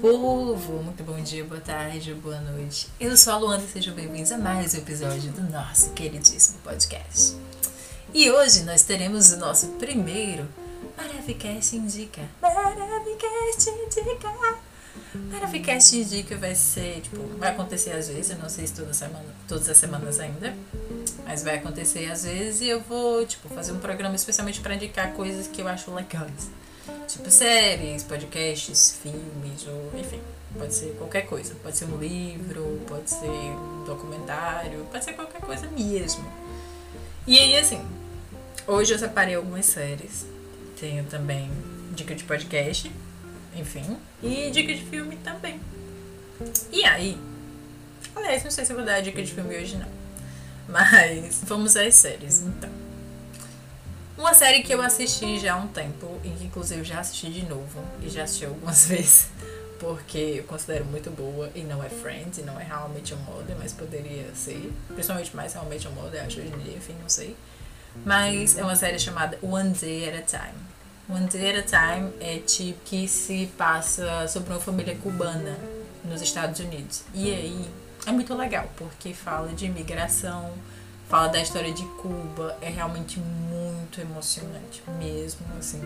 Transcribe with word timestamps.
povo! 0.00 0.80
Muito 0.80 1.02
bom 1.02 1.20
dia, 1.20 1.44
boa 1.44 1.60
tarde, 1.60 2.14
boa 2.14 2.40
noite. 2.40 2.86
Eu 3.00 3.16
sou 3.16 3.32
a 3.32 3.36
Luana 3.36 3.64
e 3.64 3.68
sejam 3.68 3.92
bem-vindos 3.94 4.30
a 4.30 4.38
mais 4.38 4.72
um 4.74 4.78
episódio 4.78 5.32
do 5.32 5.42
nosso 5.50 5.90
queridíssimo 5.90 6.58
podcast. 6.62 7.36
E 8.14 8.30
hoje 8.30 8.62
nós 8.62 8.84
teremos 8.84 9.32
o 9.32 9.38
nosso 9.38 9.66
primeiro 9.72 10.46
Maravilcast 10.96 11.74
Indica. 11.74 12.22
Maravilcast 12.40 13.70
Indica! 13.70 14.28
Maravilcast 15.32 15.96
Indica 15.96 16.36
vai 16.36 16.54
ser, 16.54 17.00
tipo, 17.00 17.20
vai 17.36 17.50
acontecer 17.50 17.90
às 17.90 18.08
vezes, 18.08 18.30
eu 18.30 18.38
não 18.38 18.48
sei 18.48 18.68
se 18.68 18.74
toda 18.74 18.94
semana, 18.94 19.26
todas 19.48 19.68
as 19.68 19.76
semanas 19.76 20.20
ainda, 20.20 20.54
mas 21.24 21.42
vai 21.42 21.56
acontecer 21.56 22.08
às 22.08 22.22
vezes 22.22 22.60
e 22.60 22.68
eu 22.68 22.80
vou, 22.80 23.26
tipo, 23.26 23.48
fazer 23.48 23.72
um 23.72 23.80
programa 23.80 24.14
especialmente 24.14 24.60
para 24.60 24.76
indicar 24.76 25.12
coisas 25.14 25.48
que 25.48 25.60
eu 25.60 25.66
acho 25.66 25.92
legais. 25.92 26.48
Tipo 27.06 27.30
séries, 27.30 28.02
podcasts, 28.02 28.98
filmes, 29.02 29.66
ou 29.66 29.98
enfim, 29.98 30.20
pode 30.56 30.74
ser 30.74 30.94
qualquer 30.98 31.22
coisa. 31.26 31.54
Pode 31.62 31.76
ser 31.76 31.86
um 31.86 31.98
livro, 31.98 32.80
pode 32.86 33.10
ser 33.10 33.28
um 33.28 33.84
documentário, 33.84 34.86
pode 34.90 35.04
ser 35.04 35.14
qualquer 35.14 35.40
coisa 35.40 35.66
mesmo. 35.68 36.24
E 37.26 37.38
aí, 37.38 37.56
assim, 37.58 37.80
hoje 38.66 38.94
eu 38.94 38.98
separei 38.98 39.34
algumas 39.34 39.66
séries. 39.66 40.26
Tenho 40.78 41.04
também 41.04 41.50
dica 41.92 42.14
de 42.14 42.24
podcast, 42.24 42.90
enfim, 43.54 43.96
e 44.22 44.50
dica 44.50 44.72
de 44.72 44.84
filme 44.84 45.16
também. 45.16 45.60
E 46.70 46.84
aí, 46.84 47.18
aliás, 48.14 48.44
não 48.44 48.50
sei 48.50 48.64
se 48.64 48.72
eu 48.72 48.76
vou 48.76 48.84
dar 48.84 49.00
dica 49.00 49.22
de 49.22 49.32
filme 49.32 49.56
hoje 49.56 49.76
não. 49.76 49.88
Mas 50.68 51.40
vamos 51.44 51.76
às 51.76 51.94
séries, 51.94 52.42
então. 52.42 52.87
Uma 54.18 54.34
série 54.34 54.64
que 54.64 54.74
eu 54.74 54.82
assisti 54.82 55.38
já 55.38 55.54
há 55.54 55.56
um 55.56 55.68
tempo, 55.68 56.20
e 56.24 56.30
que 56.30 56.44
inclusive 56.46 56.82
já 56.82 56.98
assisti 56.98 57.30
de 57.30 57.46
novo, 57.46 57.80
e 58.02 58.10
já 58.10 58.24
assisti 58.24 58.44
algumas 58.44 58.84
vezes, 58.88 59.28
porque 59.78 60.18
eu 60.38 60.44
considero 60.44 60.84
muito 60.86 61.08
boa, 61.08 61.48
e 61.54 61.60
não 61.60 61.82
é 61.84 61.88
Friends, 61.88 62.38
e 62.38 62.42
não 62.42 62.58
é 62.58 62.66
Met 62.92 63.12
Your 63.12 63.22
Mother, 63.22 63.56
mas 63.56 63.72
poderia 63.72 64.26
ser, 64.34 64.72
principalmente 64.88 65.34
mais 65.36 65.54
Met 65.54 65.86
Your 65.86 65.94
Mother, 65.94 66.24
acho 66.24 66.40
hoje 66.40 66.48
em 66.52 66.58
dia, 66.58 66.76
enfim, 66.76 66.96
não 67.00 67.08
sei. 67.08 67.36
Mas 68.04 68.58
é 68.58 68.64
uma 68.64 68.74
série 68.74 68.98
chamada 68.98 69.38
One 69.40 69.70
Day 69.70 70.08
at 70.08 70.16
a 70.16 70.22
Time. 70.22 70.58
One 71.08 71.28
Day 71.28 71.56
at 71.56 71.72
a 71.72 71.96
Time 71.96 72.12
é 72.20 72.38
tipo 72.38 72.80
que 72.84 73.06
se 73.06 73.46
passa 73.56 74.26
sobre 74.26 74.52
uma 74.52 74.60
família 74.60 74.96
cubana 74.96 75.56
nos 76.04 76.20
Estados 76.20 76.58
Unidos. 76.58 77.02
E 77.14 77.32
aí 77.32 77.64
é 78.04 78.10
muito 78.10 78.34
legal, 78.34 78.68
porque 78.76 79.14
fala 79.14 79.52
de 79.52 79.66
imigração, 79.66 80.52
fala 81.08 81.28
da 81.28 81.40
história 81.40 81.72
de 81.72 81.84
Cuba, 81.84 82.56
é 82.60 82.68
realmente 82.68 83.18
muito 83.18 84.00
emocionante 84.00 84.82
mesmo, 84.98 85.40
assim, 85.58 85.80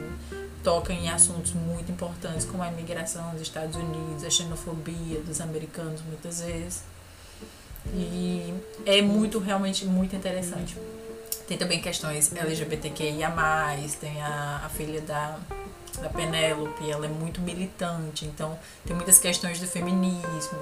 toca 0.65 0.93
em 0.93 1.09
assuntos 1.09 1.53
muito 1.53 1.91
importantes 1.93 2.45
como 2.45 2.63
a 2.63 2.69
imigração 2.69 3.31
dos 3.31 3.43
Estados 3.43 3.77
Unidos, 3.77 4.25
a 4.25 4.31
xenofobia 4.31 5.21
dos 5.21 5.41
americanos 5.41 6.03
muitas 6.03 6.41
vezes. 6.41 6.83
E 7.95 8.53
é 8.85 9.01
muito, 9.01 9.39
realmente 9.39 9.85
muito 9.85 10.15
interessante. 10.15 10.77
Tem 11.47 11.57
também 11.57 11.81
questões 11.81 12.33
LGBTQIA+, 12.35 13.33
tem 14.01 14.23
a, 14.23 14.63
a 14.65 14.69
filha 14.69 15.01
da, 15.01 15.39
da 16.01 16.09
Penélope, 16.09 16.91
ela 16.91 17.07
é 17.07 17.09
muito 17.09 17.41
militante, 17.41 18.25
então 18.25 18.59
tem 18.85 18.95
muitas 18.95 19.19
questões 19.19 19.61
do 19.61 19.67
feminismo, 19.67 20.59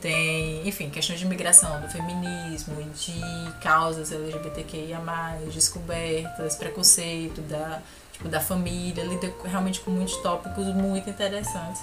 tem, 0.00 0.66
enfim, 0.66 0.90
questões 0.90 1.18
de 1.18 1.26
migração, 1.26 1.80
do 1.80 1.88
feminismo, 1.88 2.76
de 2.94 3.20
causas 3.62 4.12
LGBTQIA, 4.12 5.00
descobertas, 5.52 6.56
preconceito 6.56 7.40
da, 7.42 7.80
tipo, 8.12 8.28
da 8.28 8.40
família, 8.40 9.04
lida 9.04 9.32
realmente 9.44 9.80
com 9.80 9.90
muitos 9.90 10.16
tópicos 10.18 10.66
muito 10.66 11.08
interessantes. 11.08 11.82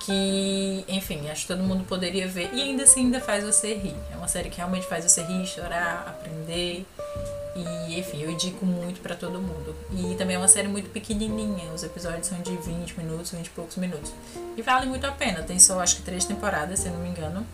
Que, 0.00 0.84
enfim, 0.88 1.30
acho 1.30 1.42
que 1.42 1.48
todo 1.48 1.62
mundo 1.62 1.84
poderia 1.84 2.28
ver. 2.28 2.50
E 2.52 2.60
ainda 2.60 2.82
assim 2.82 3.00
ainda 3.00 3.20
faz 3.20 3.44
você 3.44 3.74
rir. 3.74 3.96
É 4.12 4.16
uma 4.16 4.28
série 4.28 4.50
que 4.50 4.58
realmente 4.58 4.86
faz 4.86 5.04
você 5.04 5.22
rir, 5.22 5.46
chorar, 5.46 6.04
aprender. 6.08 6.84
E, 7.56 7.98
enfim, 7.98 8.20
eu 8.22 8.30
indico 8.30 8.66
muito 8.66 9.00
para 9.00 9.14
todo 9.14 9.40
mundo. 9.40 9.74
E 9.92 10.14
também 10.16 10.36
é 10.36 10.38
uma 10.38 10.48
série 10.48 10.66
muito 10.66 10.90
pequenininha. 10.90 11.72
Os 11.72 11.84
episódios 11.84 12.26
são 12.26 12.40
de 12.40 12.56
20 12.56 12.98
minutos, 12.98 13.30
20 13.30 13.46
e 13.46 13.50
poucos 13.50 13.76
minutos. 13.76 14.12
E 14.56 14.62
vale 14.62 14.86
muito 14.86 15.06
a 15.06 15.12
pena. 15.12 15.42
Tem 15.42 15.58
só, 15.58 15.80
acho 15.80 15.96
que, 15.96 16.02
três 16.02 16.24
temporadas, 16.24 16.80
se 16.80 16.88
eu 16.88 16.92
não 16.92 17.00
me 17.00 17.10
engano. 17.10 17.46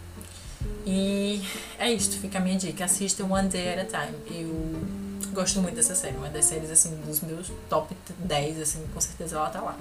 E 0.87 1.43
é 1.79 1.93
isto. 1.93 2.19
Fica 2.19 2.39
a 2.39 2.41
minha 2.41 2.57
dica. 2.57 2.85
Assista 2.85 3.25
One 3.25 3.49
Day 3.49 3.75
at 3.75 3.95
a 3.95 4.07
Time. 4.07 4.17
Eu 4.31 5.33
gosto 5.33 5.61
muito 5.61 5.75
dessa 5.75 5.95
série. 5.95 6.17
Uma 6.17 6.31
das 6.31 6.47
séries, 6.47 6.71
assim, 6.71 6.97
dos 7.07 7.21
meus 7.21 7.53
top 7.69 7.95
10, 8.19 8.61
assim, 8.61 8.87
com 8.95 9.01
certeza 9.01 9.37
ela 9.37 9.51
tá 9.51 9.61
lá. 9.61 9.77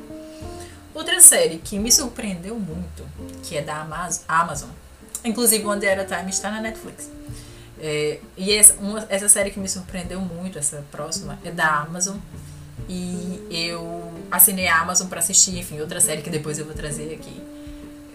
Outra 0.94 1.22
série 1.22 1.60
que 1.60 1.80
me 1.80 1.92
surpreendeu 1.92 2.60
muito, 2.60 3.06
que 3.44 3.56
é 3.56 3.62
da 3.62 3.88
Amazon. 4.28 4.70
Inclusive, 5.24 5.66
One 5.66 5.80
Day 5.80 5.92
at 5.92 6.12
a 6.12 6.18
Time 6.18 6.30
está 6.30 6.50
na 6.52 6.60
Netflix. 6.60 7.10
É, 7.82 8.20
e 8.38 8.54
essa, 8.54 8.74
uma, 8.76 9.06
essa 9.10 9.30
série 9.30 9.52
que 9.52 9.60
me 9.60 9.70
surpreendeu 9.70 10.20
muito, 10.20 10.60
essa 10.60 10.84
próxima, 10.92 11.40
é 11.44 11.52
da 11.52 11.80
Amazon. 11.80 12.18
E 12.88 13.46
eu 13.52 14.12
assinei 14.32 14.68
a 14.68 14.82
Amazon 14.82 15.08
para 15.08 15.20
assistir, 15.20 15.58
enfim, 15.58 15.80
outra 15.80 16.02
série 16.02 16.22
que 16.22 16.30
depois 16.30 16.58
eu 16.58 16.66
vou 16.66 16.74
trazer 16.74 17.14
aqui 17.14 17.42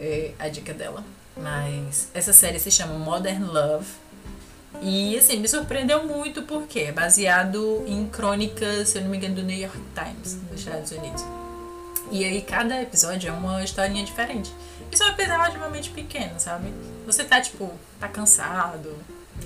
é, 0.01 0.33
a 0.39 0.49
dica 0.49 0.75
dela. 0.75 1.05
Mas 1.37 2.09
essa 2.15 2.33
série 2.33 2.59
se 2.59 2.71
chama 2.71 2.95
Modern 2.95 3.45
Love. 3.45 3.87
E 4.83 5.17
assim, 5.17 5.39
me 5.39 5.49
surpreendeu 5.49 6.05
muito 6.05 6.43
porque 6.43 6.81
é 6.81 6.93
baseado 6.93 7.85
em 7.87 8.07
crônicas, 8.09 8.89
se 8.89 8.99
eu 8.99 9.03
não 9.03 9.11
me 9.11 9.17
engano, 9.17 9.37
do 9.37 9.43
New 9.43 9.57
York 9.57 9.79
Times, 9.95 10.35
dos 10.51 10.59
Estados 10.59 10.91
Unidos. 10.91 11.25
E 12.11 12.25
aí 12.25 12.43
cada 12.43 12.83
episódio 12.83 13.29
é 13.29 13.33
uma 13.33 13.63
historinha 13.63 14.05
diferente. 14.05 14.53
Isso 14.91 15.03
é 15.03 15.07
um 15.07 15.11
episódio 15.11 15.37
relativamente 15.39 15.91
pequeno, 15.91 16.39
sabe? 16.39 16.73
Você 17.07 17.25
tá, 17.25 17.41
tipo, 17.41 17.73
tá 17.99 18.09
cansado, 18.09 18.95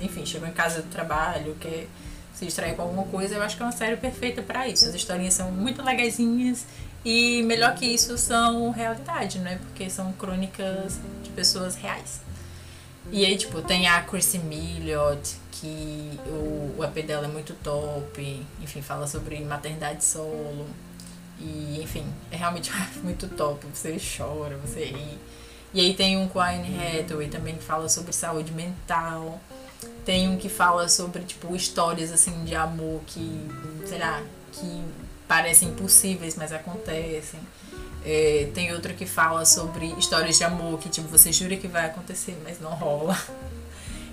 enfim, 0.01 0.25
chegou 0.25 0.47
em 0.47 0.53
casa 0.53 0.81
do 0.81 0.89
trabalho, 0.89 1.55
quer 1.59 1.87
se 2.33 2.45
distrair 2.45 2.75
com 2.75 2.83
alguma 2.83 3.03
coisa, 3.03 3.35
eu 3.35 3.41
acho 3.41 3.57
que 3.57 3.63
é 3.63 3.65
uma 3.65 3.71
série 3.71 3.97
perfeita 3.97 4.41
para 4.41 4.67
isso. 4.67 4.87
As 4.87 4.95
historinhas 4.95 5.33
são 5.33 5.51
muito 5.51 5.83
legaisinhas 5.83 6.65
e 7.03 7.43
melhor 7.43 7.75
que 7.75 7.85
isso 7.85 8.17
são 8.17 8.71
realidade, 8.71 9.39
né? 9.39 9.59
Porque 9.61 9.89
são 9.89 10.11
crônicas 10.13 10.99
de 11.23 11.29
pessoas 11.31 11.75
reais. 11.75 12.21
E 13.11 13.25
aí, 13.25 13.37
tipo, 13.37 13.61
tem 13.61 13.87
a 13.87 14.01
Chrissy 14.01 14.37
Milliot, 14.39 15.35
que 15.51 16.19
o, 16.27 16.75
o 16.77 16.83
EP 16.83 17.05
dela 17.05 17.25
é 17.25 17.29
muito 17.29 17.53
top, 17.55 18.45
enfim, 18.61 18.81
fala 18.81 19.07
sobre 19.07 19.39
maternidade 19.41 20.05
solo. 20.05 20.67
E, 21.39 21.79
enfim, 21.81 22.05
é 22.31 22.35
realmente 22.35 22.71
muito 23.01 23.27
top. 23.29 23.65
Você 23.73 23.97
chora, 23.99 24.57
você 24.57 24.85
ri. 24.85 25.17
E 25.73 25.79
aí 25.79 25.93
tem 25.93 26.17
um 26.17 26.27
com 26.27 26.39
a 26.39 26.49
Anne 26.49 26.75
Hathaway 26.77 27.29
também 27.29 27.55
que 27.55 27.63
fala 27.63 27.87
sobre 27.89 28.11
saúde 28.11 28.51
mental. 28.51 29.39
Tem 30.05 30.27
um 30.27 30.37
que 30.37 30.49
fala 30.49 30.87
sobre, 30.89 31.23
tipo, 31.23 31.55
histórias, 31.55 32.11
assim, 32.11 32.43
de 32.43 32.55
amor 32.55 33.01
que, 33.05 33.47
sei 33.85 33.99
lá, 33.99 34.21
que 34.51 34.83
parecem 35.27 35.69
impossíveis, 35.69 36.35
mas 36.35 36.51
acontecem. 36.51 37.39
É, 38.05 38.49
tem 38.53 38.73
outro 38.73 38.93
que 38.93 39.05
fala 39.05 39.45
sobre 39.45 39.87
histórias 39.99 40.37
de 40.37 40.43
amor 40.43 40.79
que, 40.79 40.89
tipo, 40.89 41.07
você 41.07 41.31
jura 41.31 41.55
que 41.57 41.67
vai 41.67 41.85
acontecer, 41.85 42.37
mas 42.43 42.59
não 42.59 42.71
rola. 42.71 43.17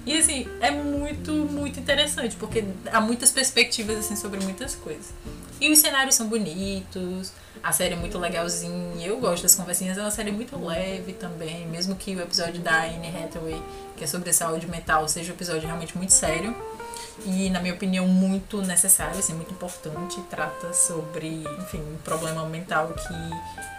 E, 0.05 0.17
assim, 0.17 0.47
é 0.61 0.71
muito, 0.71 1.33
muito 1.33 1.81
interessante, 1.81 2.37
porque 2.37 2.65
há 2.93 3.01
muitas 3.01 3.33
perspectivas, 3.33 3.99
assim, 3.99 4.15
sobre 4.15 4.39
muitas 4.41 4.77
coisas. 4.77 5.07
E 5.61 5.71
os 5.71 5.79
cenários 5.81 6.15
são 6.15 6.29
bonitos, 6.29 7.33
a 7.63 7.73
série 7.73 7.95
é 7.95 7.97
muito 7.97 8.19
legalzinha, 8.19 9.07
eu 9.07 9.19
gosto 9.19 9.43
das 9.43 9.55
conversinhas, 9.55 9.99
é 9.99 10.01
uma 10.01 10.11
série 10.11 10.31
muito 10.31 10.59
leve 10.63 11.13
também, 11.13 11.67
mesmo 11.67 11.95
que 11.97 12.15
o 12.15 12.21
episódio 12.21 12.61
da 12.61 12.85
Anne 12.85 13.09
Hathaway, 13.09 13.61
que 13.97 14.05
é 14.05 14.07
sobre 14.07 14.33
saúde 14.33 14.67
mental, 14.69 15.09
seja 15.09 15.33
um 15.33 15.35
episódio 15.35 15.67
realmente 15.67 15.97
muito 15.97 16.13
sério 16.13 16.55
e, 17.25 17.49
na 17.51 17.61
minha 17.61 17.75
opinião, 17.75 18.07
muito 18.07 18.61
necessário, 18.63 19.19
assim, 19.19 19.35
muito 19.35 19.53
importante, 19.53 20.21
trata 20.29 20.73
sobre, 20.73 21.45
enfim, 21.59 21.81
um 21.81 21.97
problema 22.05 22.45
mental 22.47 22.89
que 22.89 23.15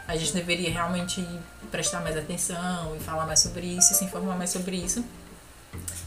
a 0.07 0.15
gente 0.15 0.33
deveria 0.33 0.71
realmente 0.71 1.25
prestar 1.69 2.01
mais 2.01 2.17
atenção 2.17 2.95
e 2.95 2.99
falar 2.99 3.25
mais 3.25 3.39
sobre 3.39 3.65
isso 3.65 3.93
e 3.93 3.95
se 3.95 4.05
informar 4.05 4.35
mais 4.37 4.49
sobre 4.49 4.75
isso. 4.77 5.03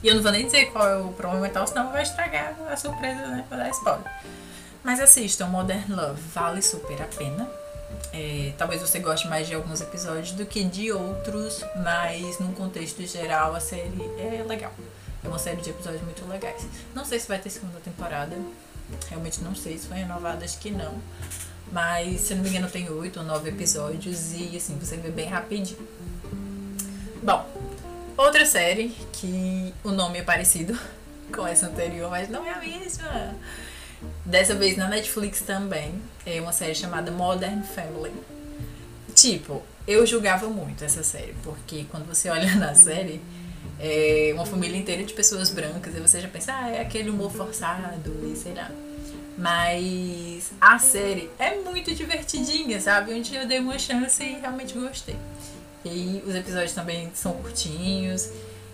E 0.03 0.09
eu 0.09 0.15
não 0.15 0.23
vou 0.23 0.33
nem 0.33 0.47
dizer 0.47 0.73
qual 0.73 0.89
é 0.89 0.97
o 0.97 1.13
problema 1.13 1.43
mental, 1.43 1.67
senão 1.67 1.93
vai 1.93 2.03
estragar 2.03 2.57
a 2.69 2.77
surpresa, 2.77 3.27
né, 3.27 3.45
pra 3.49 3.59
dar 3.59 3.71
spoiler. 3.71 4.11
Mas 4.83 4.99
assistam 4.99 5.47
Modern 5.47 5.85
Love, 5.95 6.21
vale 6.35 6.63
super 6.63 7.01
a 7.03 7.07
pena. 7.07 7.60
É, 8.13 8.53
talvez 8.59 8.81
você 8.81 8.99
goste 8.99 9.29
mais 9.29 9.47
de 9.47 9.55
alguns 9.55 9.81
episódios 9.81 10.33
do 10.33 10.45
que 10.45 10.65
de 10.65 10.91
outros, 10.93 11.65
mas 11.85 12.39
num 12.41 12.53
contexto 12.53 13.07
geral 13.07 13.55
a 13.55 13.61
série 13.61 14.03
é 14.19 14.45
legal. 14.47 14.73
É 15.23 15.29
uma 15.29 15.39
série 15.39 15.61
de 15.61 15.71
episódios 15.71 16.03
muito 16.03 16.27
legais. 16.27 16.67
Não 16.95 17.05
sei 17.05 17.21
se 17.21 17.29
vai 17.29 17.39
ter 17.39 17.51
segunda 17.51 17.79
temporada, 17.81 18.37
realmente 19.09 19.43
não 19.43 19.55
sei 19.55 19.79
se 19.79 19.87
foi 19.87 19.99
renovada, 19.99 20.45
acho 20.45 20.59
que 20.59 20.71
não. 20.71 20.99
Mas 21.73 22.23
se 22.23 22.35
não 22.35 22.43
me 22.43 22.51
engano 22.51 22.69
tem 22.69 22.91
oito 22.91 23.21
ou 23.21 23.27
nove 23.27 23.51
episódios 23.51 24.33
e 24.33 24.57
assim, 24.57 24.77
você 24.79 24.97
vê 24.97 25.11
bem 25.11 25.29
rapidinho. 25.29 25.79
Bom, 27.23 27.47
outra 28.17 28.45
série 28.45 28.89
que 29.13 29.73
o 29.85 29.91
nome 29.91 30.19
é 30.19 30.23
parecido 30.23 30.77
com 31.33 31.47
essa 31.47 31.67
anterior, 31.67 32.11
mas 32.11 32.29
não 32.29 32.45
é 32.45 32.51
a 32.51 32.59
mesma. 32.59 33.37
Dessa 34.25 34.55
vez 34.55 34.77
na 34.77 34.89
Netflix 34.89 35.41
também. 35.43 35.95
É 36.25 36.41
uma 36.41 36.53
série 36.53 36.75
chamada 36.75 37.11
Modern 37.11 37.63
Family. 37.63 38.13
Tipo, 39.15 39.63
eu 39.87 40.07
julgava 40.07 40.49
muito 40.49 40.85
essa 40.85 41.03
série, 41.03 41.35
porque 41.43 41.85
quando 41.91 42.07
você 42.07 42.29
olha 42.31 42.55
na 42.57 42.75
série, 42.75 43.21
é 43.79 44.31
uma 44.35 44.47
família 44.47 44.79
inteira 44.79 45.03
de 45.05 45.13
pessoas 45.13 45.51
brancas, 45.51 45.95
e 45.95 46.01
você 46.01 46.21
já 46.21 46.29
pensa, 46.29 46.53
ah, 46.55 46.71
é 46.71 46.81
aquele 46.81 47.11
humor 47.11 47.33
forçado 47.33 48.11
e 48.25 48.37
sei 48.37 48.55
lá. 48.55 48.71
Mas 49.37 50.53
a 50.61 50.79
série 50.79 51.31
é 51.39 51.57
muito 51.57 51.95
divertidinha, 51.95 52.79
sabe? 52.81 53.15
Um 53.15 53.23
dia 53.23 53.43
eu 53.43 53.49
dei 53.49 53.59
uma 53.59 53.79
chance 53.79 54.23
e 54.23 54.39
realmente 54.39 54.75
gostei. 54.75 55.17
E 55.85 56.23
os 56.27 56.35
episódios 56.35 56.73
também 56.73 57.11
são 57.15 57.33
curtinhos. 57.33 58.29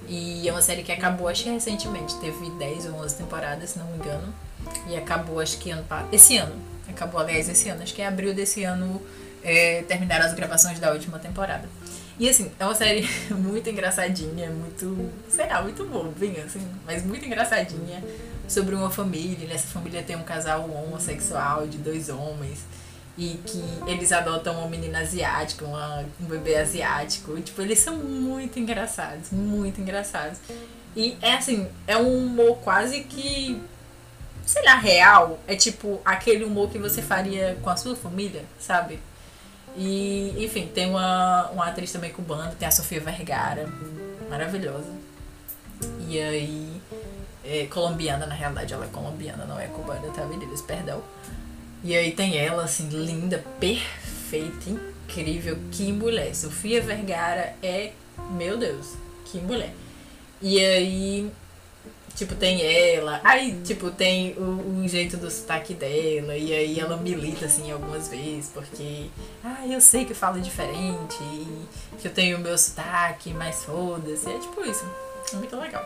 E 0.08 0.48
é 0.48 0.52
uma 0.52 0.62
série 0.62 0.82
que 0.82 0.90
acabou, 0.90 1.28
acho 1.28 1.44
que 1.44 1.50
recentemente. 1.50 2.18
Teve 2.18 2.50
10 2.50 2.86
ou 2.86 2.94
11 2.96 3.16
temporadas, 3.16 3.70
se 3.70 3.78
não 3.78 3.86
me 3.86 3.96
engano. 3.96 4.34
E 4.88 4.96
acabou, 4.96 5.40
acho 5.40 5.58
que 5.58 5.70
ano 5.70 5.84
Esse 6.12 6.36
ano. 6.36 6.54
Acabou, 6.88 7.20
aliás, 7.20 7.48
esse 7.48 7.68
ano. 7.68 7.82
Acho 7.82 7.94
que 7.94 8.02
em 8.02 8.06
abril 8.06 8.34
desse 8.34 8.64
ano 8.64 9.02
é, 9.42 9.82
terminaram 9.82 10.26
as 10.26 10.34
gravações 10.34 10.78
da 10.78 10.92
última 10.92 11.18
temporada. 11.18 11.68
E 12.18 12.28
assim, 12.28 12.50
é 12.58 12.64
uma 12.64 12.74
série 12.74 13.06
muito 13.30 13.68
engraçadinha, 13.68 14.50
muito. 14.50 15.10
sei 15.28 15.46
lá, 15.46 15.62
muito 15.62 15.84
bobinha, 15.84 16.44
assim, 16.44 16.66
mas 16.86 17.04
muito 17.04 17.26
engraçadinha 17.26 18.02
sobre 18.48 18.74
uma 18.74 18.90
família. 18.90 19.46
Nessa 19.46 19.66
família 19.66 20.02
tem 20.02 20.16
um 20.16 20.22
casal 20.22 20.68
homossexual 20.70 21.66
de 21.66 21.78
dois 21.78 22.08
homens. 22.08 22.60
E 23.18 23.40
que 23.46 23.64
eles 23.86 24.12
adotam 24.12 24.58
uma 24.58 24.68
menina 24.68 24.98
asiática, 24.98 25.64
uma, 25.64 26.04
um 26.20 26.26
bebê 26.26 26.56
asiático. 26.56 27.36
E, 27.38 27.40
tipo, 27.40 27.62
eles 27.62 27.78
são 27.78 27.96
muito 27.96 28.58
engraçados, 28.58 29.30
muito 29.30 29.80
engraçados. 29.80 30.38
E 30.94 31.16
é 31.22 31.32
assim, 31.32 31.66
é 31.86 31.96
um 31.96 32.26
humor 32.26 32.58
quase 32.58 33.04
que, 33.04 33.58
sei 34.46 34.62
lá, 34.62 34.76
real. 34.76 35.38
É 35.46 35.56
tipo 35.56 36.00
aquele 36.04 36.44
humor 36.44 36.70
que 36.70 36.78
você 36.78 37.02
faria 37.02 37.58
com 37.60 37.68
a 37.68 37.76
sua 37.76 37.96
família, 37.96 38.44
sabe? 38.58 39.00
E, 39.76 40.32
enfim, 40.42 40.70
tem 40.74 40.88
uma, 40.88 41.50
uma 41.50 41.66
atriz 41.66 41.92
também 41.92 42.10
cubana, 42.10 42.54
tem 42.58 42.66
a 42.66 42.70
Sofia 42.70 43.00
Vergara, 43.00 43.68
maravilhosa. 44.30 44.88
E 46.08 46.18
aí, 46.18 46.80
é, 47.44 47.66
colombiana, 47.66 48.24
na 48.24 48.34
realidade, 48.34 48.72
ela 48.72 48.86
é 48.86 48.88
colombiana, 48.88 49.44
não 49.44 49.60
é 49.60 49.66
cubana, 49.66 50.08
tá, 50.14 50.24
meninas? 50.24 50.62
Perdão. 50.62 51.02
E 51.84 51.94
aí 51.94 52.12
tem 52.12 52.38
ela, 52.38 52.64
assim, 52.64 52.88
linda, 52.88 53.44
perfeita, 53.60 54.70
incrível. 54.70 55.58
Que 55.70 55.92
mulher. 55.92 56.34
Sofia 56.34 56.80
Vergara 56.80 57.54
é, 57.62 57.92
meu 58.30 58.56
Deus, 58.56 58.94
que 59.26 59.38
mulher. 59.38 59.74
E 60.40 60.58
aí, 60.64 61.30
tipo, 62.16 62.34
tem 62.34 62.62
ela. 62.62 63.20
Aí, 63.22 63.60
tipo, 63.62 63.90
tem 63.90 64.32
o, 64.38 64.82
o 64.82 64.88
jeito 64.88 65.16
do 65.16 65.30
sotaque 65.30 65.74
dela. 65.74 66.36
E 66.36 66.52
aí 66.52 66.80
ela 66.80 66.96
milita, 66.96 67.44
assim, 67.44 67.70
algumas 67.70 68.08
vezes. 68.08 68.50
Porque, 68.52 69.06
ah, 69.44 69.64
eu 69.66 69.80
sei 69.80 70.04
que 70.04 70.12
eu 70.12 70.16
falo 70.16 70.40
diferente. 70.40 71.18
que 71.98 72.08
eu 72.08 72.12
tenho 72.12 72.38
o 72.38 72.40
meu 72.40 72.56
sotaque, 72.56 73.32
mas 73.32 73.64
foda-se. 73.64 74.28
É 74.28 74.38
tipo 74.38 74.64
isso. 74.64 74.84
É 75.32 75.36
muito 75.36 75.56
legal. 75.56 75.84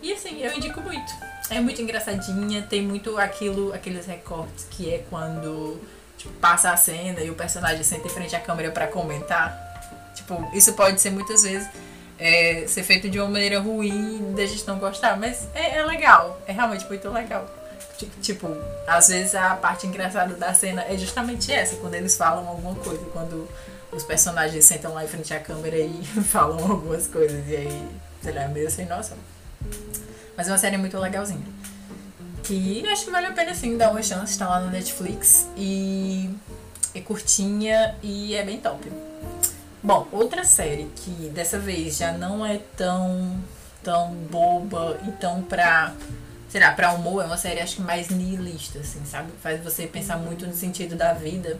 E 0.00 0.12
assim, 0.12 0.42
eu 0.42 0.54
indico 0.54 0.80
muito. 0.80 1.12
É 1.50 1.60
muito 1.60 1.82
engraçadinha, 1.82 2.62
tem 2.62 2.80
muito 2.80 3.18
aquilo, 3.18 3.72
aqueles 3.72 4.06
recortes 4.06 4.66
que 4.70 4.88
é 4.88 5.04
quando 5.10 5.78
tipo, 6.16 6.32
passa 6.34 6.70
a 6.70 6.76
cena 6.76 7.20
e 7.20 7.30
o 7.30 7.34
personagem 7.34 7.82
senta 7.82 8.06
em 8.06 8.10
frente 8.10 8.36
à 8.36 8.40
câmera 8.40 8.70
para 8.70 8.86
comentar. 8.86 9.68
Tipo, 10.14 10.48
isso 10.54 10.72
pode 10.74 11.00
ser 11.00 11.10
muitas 11.10 11.42
vezes 11.42 11.68
é, 12.20 12.66
ser 12.68 12.82
feito 12.82 13.08
de 13.08 13.18
uma 13.18 13.28
maneira 13.28 13.58
ruim 13.58 14.34
da 14.36 14.44
gente 14.44 14.66
não 14.66 14.78
gostar, 14.78 15.18
mas 15.18 15.48
é, 15.54 15.78
é 15.78 15.84
legal, 15.84 16.40
é 16.46 16.52
realmente 16.52 16.86
muito 16.86 17.08
legal. 17.08 17.48
Tipo, 18.20 18.48
às 18.86 19.08
vezes 19.08 19.34
a 19.34 19.54
parte 19.56 19.86
engraçada 19.86 20.34
da 20.34 20.54
cena 20.54 20.84
é 20.88 20.96
justamente 20.96 21.52
essa, 21.52 21.76
quando 21.76 21.94
eles 21.94 22.16
falam 22.16 22.46
alguma 22.46 22.74
coisa, 22.74 23.02
quando 23.12 23.48
os 23.90 24.04
personagens 24.04 24.64
sentam 24.64 24.94
lá 24.94 25.04
em 25.04 25.08
frente 25.08 25.32
à 25.34 25.40
câmera 25.40 25.78
e 25.78 26.02
falam 26.24 26.58
algumas 26.70 27.06
coisas, 27.06 27.46
e 27.48 27.56
aí, 27.56 27.88
sei 28.22 28.32
lá, 28.32 28.42
é 28.42 28.48
meio 28.48 28.70
sem 28.70 28.86
noção. 28.86 29.16
Mas 30.36 30.46
é 30.46 30.52
uma 30.52 30.58
série 30.58 30.76
muito 30.76 30.98
legalzinha. 30.98 31.44
Que 32.42 32.86
acho 32.88 33.04
que 33.04 33.10
vale 33.10 33.26
a 33.26 33.32
pena 33.32 33.54
sim 33.54 33.76
dar 33.76 33.90
uma 33.90 34.02
chance, 34.02 34.38
tá 34.38 34.48
lá 34.48 34.60
no 34.60 34.70
Netflix. 34.70 35.46
E 35.56 36.30
é 36.94 37.00
curtinha 37.00 37.94
e 38.02 38.34
é 38.34 38.42
bem 38.42 38.58
top. 38.58 38.90
Bom, 39.82 40.06
outra 40.12 40.44
série 40.44 40.88
que 40.94 41.10
dessa 41.30 41.58
vez 41.58 41.96
já 41.96 42.12
não 42.12 42.44
é 42.44 42.60
tão, 42.76 43.40
tão 43.82 44.12
boba 44.30 44.98
e 45.08 45.12
tão 45.12 45.42
pra. 45.42 45.94
Será, 46.50 46.72
pra 46.72 46.92
humor, 46.92 47.22
é 47.22 47.26
uma 47.26 47.36
série 47.36 47.60
acho 47.60 47.76
que 47.76 47.82
mais 47.82 48.08
nihilista, 48.08 48.80
assim, 48.80 49.04
sabe? 49.04 49.30
Faz 49.40 49.62
você 49.62 49.86
pensar 49.86 50.18
muito 50.18 50.46
no 50.46 50.52
sentido 50.52 50.96
da 50.96 51.12
vida. 51.12 51.56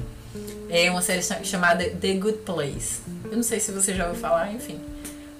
É 0.68 0.90
uma 0.90 1.00
série 1.00 1.22
chamada 1.44 1.88
The 1.88 2.14
Good 2.14 2.38
Place. 2.38 3.00
Eu 3.24 3.36
não 3.36 3.42
sei 3.42 3.60
se 3.60 3.70
você 3.70 3.94
já 3.94 4.08
ouviu 4.08 4.20
falar, 4.20 4.52
enfim. 4.52 4.80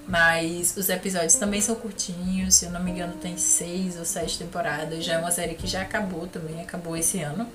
Mas 0.07 0.75
os 0.75 0.89
episódios 0.89 1.35
também 1.35 1.61
são 1.61 1.75
curtinhos, 1.75 2.55
se 2.55 2.65
eu 2.65 2.71
não 2.71 2.81
me 2.81 2.91
engano, 2.91 3.13
tem 3.13 3.37
seis 3.37 3.97
ou 3.97 4.05
sete 4.05 4.39
temporadas. 4.39 5.03
Já 5.03 5.13
é 5.13 5.17
uma 5.17 5.31
série 5.31 5.53
que 5.53 5.67
já 5.67 5.81
acabou 5.81 6.27
também, 6.27 6.61
acabou 6.61 6.97
esse 6.97 7.21
ano. 7.21 7.47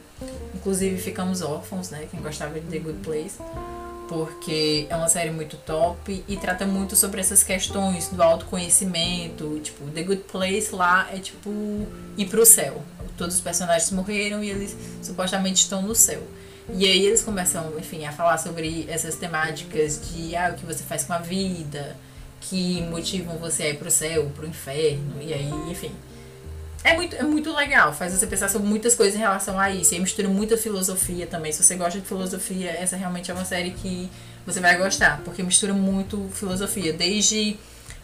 Inclusive 0.54 1.00
ficamos 1.00 1.42
órfãos, 1.42 1.90
né? 1.90 2.06
Quem 2.10 2.20
gostava 2.20 2.58
de 2.60 2.66
The 2.66 2.78
Good 2.78 2.98
Place. 3.00 3.36
Porque 4.08 4.86
é 4.88 4.96
uma 4.96 5.08
série 5.08 5.30
muito 5.30 5.56
top 5.56 6.24
e 6.28 6.36
trata 6.36 6.64
muito 6.64 6.94
sobre 6.94 7.20
essas 7.20 7.42
questões 7.42 8.08
do 8.08 8.22
autoconhecimento. 8.22 9.60
Tipo, 9.62 9.90
The 9.90 10.02
Good 10.02 10.22
Place 10.30 10.74
lá 10.74 11.08
é 11.12 11.18
tipo 11.18 11.50
ir 12.16 12.26
pro 12.26 12.46
céu. 12.46 12.82
Todos 13.16 13.36
os 13.36 13.40
personagens 13.40 13.90
morreram 13.90 14.44
e 14.44 14.50
eles 14.50 14.76
supostamente 15.02 15.62
estão 15.62 15.82
no 15.82 15.94
céu. 15.94 16.22
E 16.74 16.84
aí 16.84 17.06
eles 17.06 17.22
começam, 17.22 17.72
enfim, 17.78 18.04
a 18.04 18.12
falar 18.12 18.38
sobre 18.38 18.86
essas 18.88 19.14
temáticas 19.14 20.00
de 20.08 20.34
ah, 20.34 20.50
o 20.52 20.58
que 20.58 20.66
você 20.66 20.82
faz 20.82 21.04
com 21.04 21.12
a 21.12 21.18
vida, 21.18 21.96
que 22.40 22.82
motivam 22.82 23.36
você 23.38 23.64
a 23.64 23.68
ir 23.70 23.78
pro 23.78 23.90
céu, 23.90 24.30
pro 24.34 24.46
inferno, 24.46 25.20
e 25.20 25.32
aí, 25.32 25.50
enfim. 25.70 25.92
É 26.86 26.94
muito, 26.94 27.16
é 27.16 27.22
muito 27.24 27.52
legal, 27.52 27.92
faz 27.92 28.12
você 28.12 28.28
pensar 28.28 28.48
sobre 28.48 28.68
muitas 28.68 28.94
coisas 28.94 29.16
em 29.16 29.18
relação 29.18 29.58
a 29.58 29.68
isso. 29.68 29.92
E 29.92 29.98
mistura 29.98 30.28
muita 30.28 30.56
filosofia 30.56 31.26
também. 31.26 31.50
Se 31.50 31.60
você 31.60 31.74
gosta 31.74 31.98
de 31.98 32.06
filosofia, 32.06 32.70
essa 32.70 32.96
realmente 32.96 33.28
é 33.28 33.34
uma 33.34 33.44
série 33.44 33.72
que 33.72 34.08
você 34.46 34.60
vai 34.60 34.78
gostar, 34.78 35.20
porque 35.24 35.42
mistura 35.42 35.74
muito 35.74 36.30
filosofia, 36.32 36.92
desde 36.92 37.56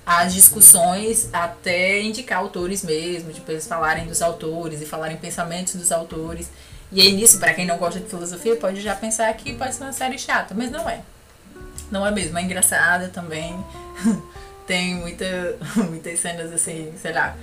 as 0.05 0.34
discussões 0.34 1.29
até 1.32 2.02
indicar 2.02 2.40
autores 2.40 2.82
mesmo, 2.82 3.32
tipo, 3.32 3.49
eles 3.52 3.69
falarem 3.69 4.05
dos 4.05 4.20
autores 4.20 4.82
e 4.82 4.84
falarem 4.84 5.17
pensamentos 5.17 5.76
dos 5.76 5.93
autores. 5.93 6.50
E 6.90 7.00
aí 7.00 7.12
nisso, 7.12 7.38
para 7.38 7.55
quem 7.55 7.64
não 7.64 7.79
gosta 7.79 8.00
de 8.00 8.08
filosofia, 8.08 8.56
pode 8.56 8.81
já 8.81 8.96
pensar 8.96 9.32
que 9.34 9.55
pode 9.55 9.76
ser 9.76 9.84
uma 9.84 9.93
série 9.93 10.19
chata, 10.19 10.56
mas 10.56 10.72
não 10.72 10.91
é. 10.91 11.03
Não 11.89 12.05
é 12.05 12.10
mesmo, 12.10 12.36
é 12.36 12.43
engraçada 12.43 13.08
também. 13.10 13.56
Tem 14.67 14.96
muita, 14.96 15.56
muitas 15.89 16.19
cenas 16.19 16.53
assim, 16.53 16.93
sei 17.01 17.12
lá, 17.12 17.36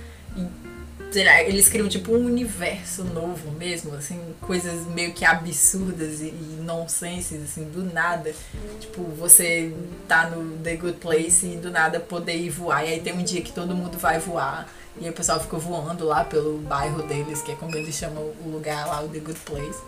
sei 1.10 1.24
lá, 1.24 1.42
eles 1.42 1.68
criam 1.68 1.88
tipo 1.88 2.12
um 2.12 2.24
universo 2.24 3.02
novo 3.04 3.50
mesmo, 3.52 3.94
assim, 3.94 4.34
coisas 4.40 4.86
meio 4.86 5.12
que 5.12 5.24
absurdas 5.24 6.20
e, 6.20 6.26
e 6.26 6.58
nonsenses, 6.62 7.42
assim, 7.42 7.64
do 7.64 7.82
nada. 7.82 8.32
Tipo, 8.78 9.02
você 9.02 9.74
tá 10.06 10.30
no 10.30 10.56
The 10.58 10.76
Good 10.76 10.98
Place 10.98 11.46
e 11.46 11.56
do 11.56 11.70
nada 11.70 11.98
poder 11.98 12.36
ir 12.36 12.50
voar. 12.50 12.84
E 12.84 12.94
aí 12.94 13.00
tem 13.00 13.12
um 13.12 13.22
dia 13.22 13.42
que 13.42 13.52
todo 13.52 13.74
mundo 13.74 13.98
vai 13.98 14.18
voar. 14.18 14.68
E 15.00 15.04
aí 15.04 15.10
o 15.10 15.14
pessoal 15.14 15.40
fica 15.40 15.56
voando 15.56 16.04
lá 16.04 16.24
pelo 16.24 16.58
bairro 16.58 17.02
deles, 17.02 17.42
que 17.42 17.52
é 17.52 17.54
como 17.56 17.76
eles 17.76 17.94
chamam 17.94 18.32
o 18.44 18.48
lugar 18.48 18.86
lá, 18.86 19.02
o 19.02 19.08
The 19.08 19.18
Good 19.18 19.40
Place. 19.40 19.80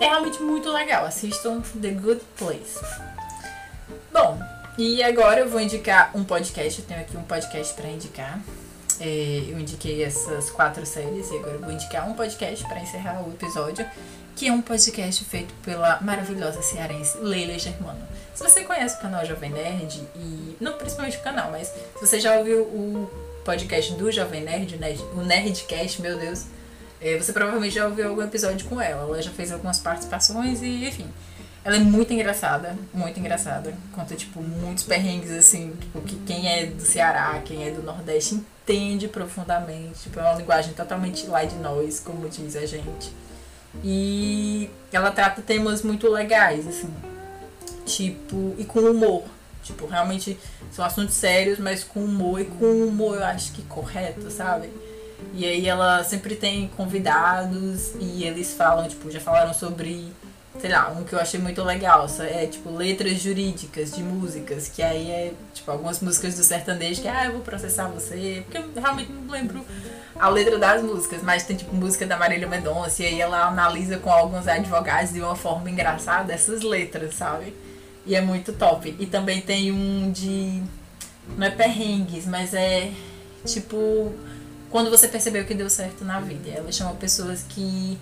É 0.00 0.06
realmente 0.06 0.42
muito 0.42 0.70
legal. 0.70 1.04
Assistam 1.04 1.60
The 1.80 1.90
Good 1.90 2.20
Place. 2.36 2.78
Bom, 4.12 4.38
e 4.76 5.02
agora 5.02 5.40
eu 5.40 5.48
vou 5.48 5.60
indicar 5.60 6.10
um 6.14 6.24
podcast. 6.24 6.80
Eu 6.80 6.86
tenho 6.86 7.00
aqui 7.00 7.16
um 7.16 7.22
podcast 7.22 7.74
para 7.74 7.88
indicar. 7.88 8.40
É, 9.00 9.44
eu 9.48 9.58
indiquei 9.58 10.02
essas 10.02 10.50
quatro 10.50 10.84
séries 10.86 11.30
e 11.30 11.36
agora 11.36 11.54
eu 11.54 11.60
vou 11.60 11.72
indicar 11.72 12.08
um 12.08 12.14
podcast 12.14 12.64
para 12.66 12.80
encerrar 12.80 13.22
o 13.22 13.30
episódio, 13.32 13.86
que 14.36 14.48
é 14.48 14.52
um 14.52 14.62
podcast 14.62 15.24
feito 15.24 15.52
pela 15.64 16.00
maravilhosa 16.00 16.62
cearense 16.62 17.18
Leila 17.18 17.58
Germano. 17.58 18.06
Se 18.34 18.42
você 18.42 18.64
conhece 18.64 18.96
o 18.96 19.00
canal 19.00 19.24
Jovem 19.24 19.50
Nerd, 19.50 20.02
e 20.16 20.56
não 20.60 20.74
principalmente 20.74 21.18
o 21.18 21.22
canal, 21.22 21.50
mas 21.50 21.68
se 21.68 22.00
você 22.00 22.18
já 22.18 22.36
ouviu 22.36 22.62
o 22.62 23.10
podcast 23.44 23.92
do 23.94 24.10
Jovem 24.10 24.42
Nerd, 24.42 24.78
o 25.14 25.20
Nerdcast, 25.22 26.00
meu 26.00 26.18
Deus, 26.18 26.46
é, 27.00 27.18
você 27.18 27.32
provavelmente 27.32 27.74
já 27.74 27.86
ouviu 27.86 28.08
algum 28.08 28.22
episódio 28.22 28.66
com 28.68 28.80
ela. 28.80 29.02
Ela 29.02 29.20
já 29.20 29.30
fez 29.30 29.50
algumas 29.50 29.78
participações 29.80 30.62
e, 30.62 30.86
enfim. 30.86 31.08
Ela 31.64 31.76
é 31.76 31.78
muito 31.78 32.12
engraçada, 32.12 32.76
muito 32.92 33.20
engraçada. 33.20 33.72
Conta, 33.92 34.16
tipo, 34.16 34.42
muitos 34.42 34.82
perrengues, 34.82 35.30
assim, 35.30 35.72
tipo, 35.80 36.00
que 36.00 36.16
quem 36.26 36.48
é 36.48 36.66
do 36.66 36.82
Ceará, 36.82 37.40
quem 37.44 37.66
é 37.66 37.70
do 37.70 37.82
Nordeste 37.82 38.34
entende 38.34 39.06
profundamente. 39.06 40.00
Tipo, 40.02 40.18
é 40.18 40.22
uma 40.22 40.34
linguagem 40.34 40.74
totalmente 40.74 41.26
lá 41.26 41.44
de 41.44 41.54
nós, 41.56 42.00
como 42.00 42.28
diz 42.28 42.56
a 42.56 42.66
gente. 42.66 43.12
E 43.82 44.68
ela 44.92 45.12
trata 45.12 45.40
temas 45.40 45.82
muito 45.82 46.08
legais, 46.10 46.66
assim. 46.66 46.92
Tipo, 47.86 48.54
e 48.58 48.64
com 48.64 48.80
humor. 48.80 49.22
Tipo, 49.62 49.86
realmente 49.86 50.36
são 50.72 50.84
assuntos 50.84 51.14
sérios, 51.14 51.60
mas 51.60 51.84
com 51.84 52.00
humor. 52.00 52.40
E 52.40 52.44
com 52.44 52.66
humor 52.82 53.16
eu 53.16 53.24
acho 53.24 53.52
que 53.52 53.62
correto, 53.62 54.30
sabe? 54.32 54.68
E 55.32 55.46
aí 55.46 55.68
ela 55.68 56.02
sempre 56.02 56.34
tem 56.34 56.68
convidados 56.76 57.92
e 58.00 58.24
eles 58.24 58.52
falam, 58.54 58.88
tipo, 58.88 59.08
já 59.10 59.20
falaram 59.20 59.54
sobre 59.54 60.12
sei 60.62 60.70
lá, 60.70 60.94
um 60.96 61.02
que 61.02 61.12
eu 61.12 61.18
achei 61.18 61.40
muito 61.40 61.60
legal, 61.64 62.06
é 62.20 62.46
tipo 62.46 62.70
letras 62.70 63.20
jurídicas 63.20 63.90
de 63.90 64.00
músicas, 64.00 64.68
que 64.68 64.80
aí 64.80 65.10
é 65.10 65.32
tipo 65.52 65.68
algumas 65.68 65.98
músicas 65.98 66.36
do 66.36 66.44
sertanejo 66.44 67.02
que 67.02 67.08
ah, 67.08 67.24
eu 67.24 67.32
vou 67.32 67.40
processar 67.40 67.88
você, 67.88 68.44
porque 68.44 68.58
eu 68.58 68.80
realmente 68.80 69.10
não 69.10 69.28
lembro 69.28 69.66
a 70.16 70.28
letra 70.28 70.56
das 70.60 70.80
músicas, 70.80 71.20
mas 71.20 71.42
tem 71.42 71.56
tipo 71.56 71.74
música 71.74 72.06
da 72.06 72.16
Marília 72.16 72.46
Mendonça 72.46 73.02
e 73.02 73.06
aí 73.06 73.20
ela 73.20 73.48
analisa 73.48 73.98
com 73.98 74.08
alguns 74.08 74.46
advogados 74.46 75.12
de 75.12 75.20
uma 75.20 75.34
forma 75.34 75.68
engraçada 75.68 76.32
essas 76.32 76.62
letras, 76.62 77.16
sabe? 77.16 77.52
E 78.06 78.14
é 78.14 78.20
muito 78.20 78.52
top. 78.52 78.94
E 79.00 79.06
também 79.06 79.40
tem 79.40 79.72
um 79.72 80.12
de 80.12 80.62
não 81.36 81.44
é 81.44 81.50
perrengues, 81.50 82.24
mas 82.24 82.54
é 82.54 82.92
tipo 83.44 84.14
quando 84.70 84.90
você 84.90 85.08
percebeu 85.08 85.44
que 85.44 85.54
deu 85.54 85.68
certo 85.68 86.04
na 86.04 86.20
vida. 86.20 86.50
Ela 86.50 86.70
chama 86.70 86.94
pessoas 86.94 87.44
que 87.48 87.98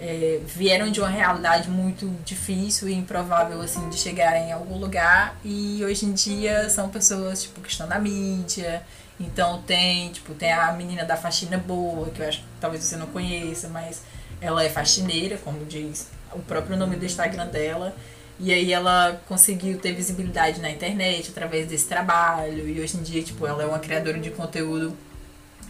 é, 0.00 0.40
vieram 0.46 0.90
de 0.90 0.98
uma 0.98 1.10
realidade 1.10 1.68
muito 1.68 2.08
difícil 2.24 2.88
e 2.88 2.94
improvável 2.94 3.60
assim 3.60 3.86
de 3.90 3.98
chegar 3.98 4.34
em 4.36 4.50
algum 4.50 4.78
lugar. 4.78 5.38
E 5.44 5.84
hoje 5.84 6.06
em 6.06 6.12
dia 6.12 6.70
são 6.70 6.88
pessoas 6.88 7.42
tipo 7.42 7.60
que 7.60 7.70
estão 7.70 7.86
na 7.86 7.98
mídia. 7.98 8.82
Então 9.18 9.60
tem 9.62 10.10
tipo 10.10 10.32
tem 10.34 10.52
a 10.52 10.72
menina 10.72 11.04
da 11.04 11.16
faxina 11.16 11.58
boa 11.58 12.08
que 12.08 12.22
eu 12.22 12.28
acho 12.28 12.38
que 12.38 12.46
talvez 12.58 12.82
você 12.82 12.96
não 12.96 13.06
conheça 13.08 13.68
mas 13.68 14.02
ela 14.40 14.64
é 14.64 14.70
faxineira 14.70 15.36
como 15.36 15.66
diz 15.66 16.08
o 16.32 16.38
próprio 16.38 16.76
nome 16.78 16.96
do 16.96 17.04
Instagram 17.04 17.46
dela. 17.48 17.94
E 18.38 18.54
aí 18.54 18.72
ela 18.72 19.20
conseguiu 19.28 19.78
ter 19.78 19.92
visibilidade 19.92 20.62
na 20.62 20.70
internet 20.70 21.28
através 21.30 21.68
desse 21.68 21.86
trabalho. 21.86 22.66
E 22.66 22.80
hoje 22.80 22.96
em 22.96 23.02
dia 23.02 23.22
tipo 23.22 23.46
ela 23.46 23.62
é 23.62 23.66
uma 23.66 23.78
criadora 23.78 24.18
de 24.18 24.30
conteúdo 24.30 24.96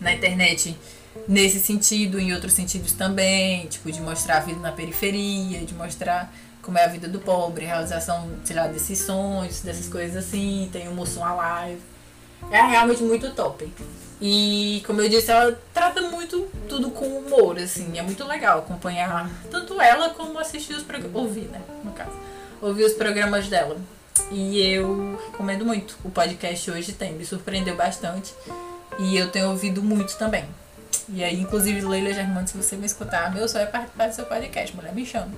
na 0.01 0.13
internet 0.13 0.77
nesse 1.27 1.61
sentido, 1.61 2.19
em 2.19 2.33
outros 2.33 2.53
sentidos 2.53 2.93
também, 2.93 3.67
tipo, 3.67 3.91
de 3.91 4.01
mostrar 4.01 4.39
a 4.39 4.41
vida 4.41 4.61
na 4.61 4.73
periferia, 4.73 5.65
de 5.65 5.75
mostrar 5.75 6.33
como 6.63 6.79
é 6.79 6.85
a 6.85 6.89
vida 6.89 7.09
do 7.09 7.19
pobre, 7.19 7.65
realização, 7.65 8.29
sei 8.45 8.55
lá, 8.55 8.67
desses 8.67 8.99
sonhos, 9.01 9.61
dessas 9.61 9.89
coisas 9.89 10.17
assim, 10.17 10.69
tem 10.73 10.89
o 10.89 10.95
Moção 10.95 11.25
Alive. 11.25 11.81
É 12.51 12.61
realmente 12.63 13.03
muito 13.03 13.31
top. 13.33 13.71
E, 14.21 14.83
como 14.87 15.01
eu 15.01 15.09
disse, 15.09 15.31
ela 15.31 15.59
trata 15.73 16.03
muito 16.03 16.47
tudo 16.69 16.91
com 16.91 17.07
humor, 17.07 17.59
assim, 17.59 17.99
é 17.99 18.03
muito 18.03 18.25
legal 18.27 18.59
acompanhar 18.59 19.31
tanto 19.51 19.81
ela 19.81 20.11
como 20.11 20.39
assistir 20.39 20.75
os 20.75 20.83
programas, 20.83 21.17
ouvir, 21.17 21.49
né, 21.49 21.61
no 21.83 21.93
caso, 21.93 22.13
ouvir 22.61 22.85
os 22.85 22.93
programas 22.93 23.49
dela. 23.49 23.77
E 24.31 24.61
eu 24.61 25.19
recomendo 25.27 25.65
muito. 25.65 25.97
O 26.05 26.11
podcast 26.11 26.71
hoje 26.71 26.93
tem, 26.93 27.15
me 27.15 27.25
surpreendeu 27.25 27.75
bastante. 27.75 28.35
E 28.99 29.17
eu 29.17 29.31
tenho 29.31 29.51
ouvido 29.51 29.83
muito 29.83 30.17
também. 30.19 30.45
E 31.13 31.25
aí, 31.25 31.41
inclusive, 31.41 31.81
Leila 31.81 32.13
Germano, 32.13 32.47
se 32.47 32.57
você 32.57 32.77
me 32.77 32.87
escutar, 32.87 33.33
meu 33.35 33.49
sonho 33.49 33.65
é 33.65 33.67
participar 33.67 34.09
do 34.09 34.15
seu 34.15 34.27
podcast, 34.27 34.75
mulher, 34.77 34.95
me 34.95 35.05
chama. 35.05 35.33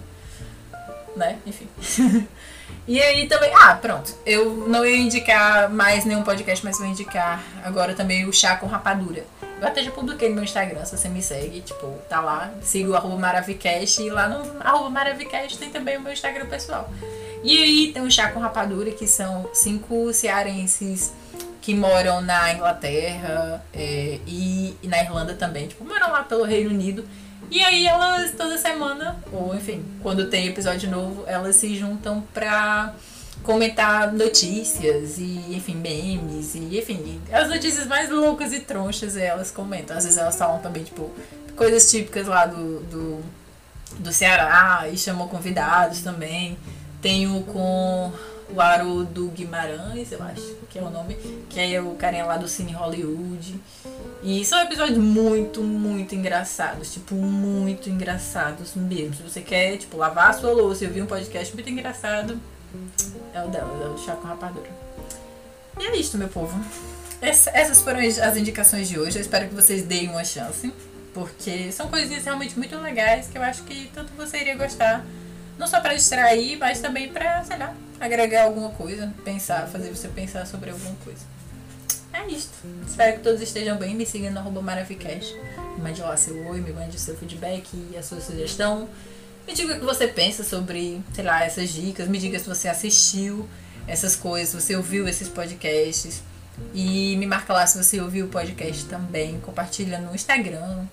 Né? 1.16 1.38
Enfim. 1.46 1.68
e 2.86 3.00
aí 3.00 3.26
também. 3.26 3.50
Ah, 3.54 3.74
pronto. 3.74 4.14
Eu 4.24 4.68
não 4.68 4.84
ia 4.84 4.96
indicar 4.96 5.70
mais 5.70 6.04
nenhum 6.04 6.22
podcast, 6.22 6.64
mas 6.64 6.78
vou 6.78 6.86
indicar 6.86 7.42
agora 7.64 7.94
também 7.94 8.26
o 8.26 8.32
Chá 8.32 8.56
com 8.56 8.66
Rapadura. 8.66 9.24
Eu 9.60 9.68
até 9.68 9.82
já 9.82 9.90
publiquei 9.90 10.28
no 10.28 10.34
meu 10.34 10.44
Instagram, 10.44 10.84
se 10.84 10.96
você 10.96 11.08
me 11.08 11.22
segue, 11.22 11.60
tipo, 11.60 11.86
tá 12.08 12.20
lá. 12.20 12.52
Siga 12.62 12.90
o 12.90 12.96
arroba 12.96 13.16
Maravicast 13.16 14.02
e 14.02 14.10
lá 14.10 14.28
no 14.28 14.60
arroba 14.60 14.90
Maravicast 14.90 15.58
tem 15.58 15.70
também 15.70 15.96
o 15.96 16.00
meu 16.00 16.12
Instagram 16.12 16.46
pessoal. 16.46 16.90
E 17.44 17.62
aí 17.62 17.92
tem 17.92 18.02
o 18.02 18.10
Chá 18.10 18.30
com 18.30 18.40
Rapadura, 18.40 18.90
que 18.90 19.06
são 19.06 19.48
cinco 19.52 20.12
cearenses 20.12 21.12
que 21.62 21.74
moram 21.74 22.20
na 22.20 22.52
Inglaterra 22.52 23.64
é, 23.72 24.18
e, 24.26 24.76
e, 24.82 24.88
na 24.88 25.00
Irlanda 25.00 25.32
também, 25.34 25.68
tipo, 25.68 25.84
moram 25.84 26.10
lá 26.10 26.24
pelo 26.24 26.42
Reino 26.42 26.70
Unido. 26.70 27.08
E 27.50 27.62
aí 27.62 27.86
elas 27.86 28.32
toda 28.32 28.58
semana, 28.58 29.16
ou 29.32 29.54
enfim, 29.54 29.84
quando 30.02 30.28
tem 30.28 30.48
episódio 30.48 30.90
novo, 30.90 31.22
elas 31.26 31.54
se 31.56 31.74
juntam 31.76 32.20
pra 32.34 32.94
comentar 33.44 34.12
notícias 34.12 35.18
e, 35.18 35.54
enfim, 35.56 35.76
memes 35.76 36.54
e, 36.56 36.78
enfim, 36.78 37.20
as 37.30 37.48
notícias 37.48 37.86
mais 37.86 38.10
loucas 38.10 38.52
e 38.52 38.60
tronchas 38.60 39.16
elas 39.16 39.52
comentam. 39.52 39.96
Às 39.96 40.04
vezes 40.04 40.18
elas 40.18 40.36
falam 40.36 40.58
também, 40.58 40.82
tipo, 40.82 41.12
coisas 41.54 41.88
típicas 41.88 42.26
lá 42.26 42.44
do, 42.44 42.80
do, 42.80 43.24
do 44.00 44.12
Ceará 44.12 44.88
e 44.92 44.98
chamam 44.98 45.28
convidados 45.28 46.00
também. 46.00 46.58
Tenho 47.00 47.40
com 47.44 48.12
o 48.52 48.60
Haroldo 48.60 49.28
Guimarães, 49.28 50.12
eu 50.12 50.22
acho 50.22 50.56
que 50.70 50.78
é 50.78 50.82
o 50.82 50.90
nome, 50.90 51.14
que 51.48 51.60
é 51.60 51.80
o 51.80 51.94
carinha 51.94 52.24
lá 52.24 52.36
do 52.36 52.46
Cine 52.46 52.72
Hollywood. 52.72 53.60
E 54.22 54.44
são 54.44 54.60
episódios 54.62 54.98
muito, 54.98 55.62
muito 55.62 56.14
engraçados, 56.14 56.92
tipo, 56.92 57.14
muito 57.14 57.88
engraçados 57.88 58.74
mesmo. 58.74 59.14
Se 59.14 59.22
você 59.22 59.40
quer, 59.40 59.76
tipo, 59.78 59.96
lavar 59.96 60.30
a 60.30 60.32
sua 60.32 60.52
louça 60.52 60.84
e 60.84 60.86
ouvir 60.86 61.02
um 61.02 61.06
podcast 61.06 61.54
muito 61.54 61.68
engraçado, 61.68 62.38
é 63.34 63.42
o 63.42 63.48
dela, 63.48 63.84
é 63.84 63.88
o 63.88 63.98
Chá 63.98 64.14
com 64.14 64.28
Rapadura. 64.28 64.68
E 65.78 65.84
é 65.84 65.96
isso, 65.96 66.18
meu 66.18 66.28
povo. 66.28 66.54
essas 67.20 67.80
foram 67.80 68.00
as 68.00 68.36
indicações 68.36 68.88
de 68.88 68.98
hoje. 68.98 69.18
Eu 69.18 69.22
espero 69.22 69.48
que 69.48 69.54
vocês 69.54 69.82
deem 69.82 70.10
uma 70.10 70.24
chance, 70.24 70.72
porque 71.14 71.72
são 71.72 71.88
coisinhas 71.88 72.24
realmente 72.24 72.58
muito 72.58 72.76
legais 72.78 73.28
que 73.28 73.38
eu 73.38 73.42
acho 73.42 73.62
que 73.64 73.90
tanto 73.94 74.12
você 74.14 74.38
iria 74.38 74.56
gostar. 74.56 75.04
Não 75.58 75.66
só 75.66 75.80
para 75.80 75.94
distrair, 75.94 76.56
mas 76.58 76.80
também 76.80 77.08
para, 77.12 77.44
sei 77.44 77.58
lá, 77.58 77.74
agregar 78.02 78.44
alguma 78.44 78.70
coisa, 78.70 79.12
pensar, 79.24 79.68
fazer 79.68 79.90
você 79.90 80.08
pensar 80.08 80.46
sobre 80.46 80.70
alguma 80.70 80.94
coisa. 81.04 81.20
É 82.12 82.26
isto. 82.26 82.52
Espero 82.86 83.16
que 83.16 83.22
todos 83.22 83.40
estejam 83.40 83.78
bem. 83.78 83.94
Me 83.94 84.04
siga 84.04 84.30
no 84.30 84.40
arroba 84.40 84.60
Maravilcast. 84.60 85.34
Me 85.76 85.82
mande 85.82 86.02
lá 86.02 86.16
seu 86.16 86.36
oi, 86.48 86.60
me 86.60 86.72
mande 86.72 86.98
seu 86.98 87.16
feedback 87.16 87.66
e 87.72 87.96
a 87.96 88.02
sua 88.02 88.20
sugestão. 88.20 88.88
Me 89.46 89.54
diga 89.54 89.74
o 89.74 89.80
que 89.80 89.84
você 89.84 90.06
pensa 90.06 90.44
sobre, 90.44 91.02
sei 91.14 91.24
lá, 91.24 91.44
essas 91.44 91.70
dicas. 91.70 92.08
Me 92.08 92.18
diga 92.18 92.38
se 92.38 92.46
você 92.46 92.68
assistiu 92.68 93.48
essas 93.86 94.14
coisas, 94.14 94.50
se 94.50 94.60
você 94.60 94.76
ouviu 94.76 95.08
esses 95.08 95.28
podcasts. 95.28 96.22
E 96.74 97.16
me 97.16 97.26
marca 97.26 97.52
lá 97.52 97.66
se 97.66 97.82
você 97.82 98.00
ouviu 98.00 98.26
o 98.26 98.28
podcast 98.28 98.84
também. 98.84 99.40
Compartilha 99.40 99.98
no 99.98 100.14
Instagram. 100.14 100.86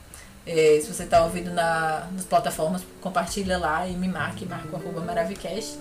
É, 0.45 0.79
se 0.81 0.91
você 0.91 1.03
está 1.03 1.23
ouvindo 1.23 1.51
na, 1.51 2.07
nas 2.13 2.23
plataformas, 2.23 2.81
compartilha 3.01 3.57
lá 3.57 3.85
e 3.87 3.91
me 3.93 4.07
marque, 4.07 4.45
marca 4.45 4.69
o 4.71 4.75
arroba 4.77 5.01
Maravicast. 5.01 5.77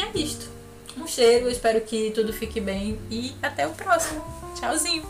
E 0.00 0.02
é 0.02 0.10
isto. 0.18 0.48
Um 0.96 1.06
cheiro, 1.06 1.50
espero 1.50 1.78
que 1.82 2.10
tudo 2.12 2.32
fique 2.32 2.58
bem 2.58 2.98
e 3.10 3.34
até 3.42 3.66
o 3.66 3.70
próximo. 3.72 4.24
Tchauzinho! 4.58 5.04